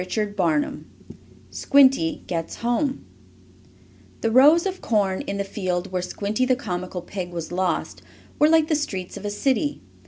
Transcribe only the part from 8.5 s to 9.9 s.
the streets of a city.